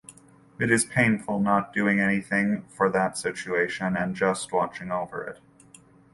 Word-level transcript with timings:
It 0.59 0.71
is 0.71 0.83
painful 0.83 1.39
not 1.39 1.73
doing 1.73 1.99
anything 1.99 2.63
for 2.69 2.89
that 2.89 3.19
situation 3.19 3.95
and 3.95 4.15
just 4.15 4.51
watching 4.51 4.91
over 4.91 5.21
it. 5.23 5.39